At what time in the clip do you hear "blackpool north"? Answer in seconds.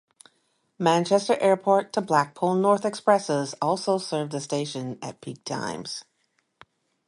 2.01-2.85